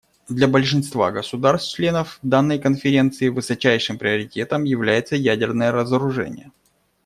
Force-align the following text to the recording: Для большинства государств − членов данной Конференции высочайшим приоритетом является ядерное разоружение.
Для 0.27 0.47
большинства 0.47 1.11
государств 1.11 1.73
− 1.73 1.75
членов 1.75 2.17
данной 2.23 2.57
Конференции 2.57 3.29
высочайшим 3.29 3.99
приоритетом 3.99 4.63
является 4.63 5.15
ядерное 5.15 5.71
разоружение. 5.71 6.51